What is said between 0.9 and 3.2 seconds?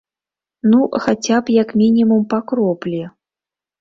хаця б, як мінімум, па кроплі.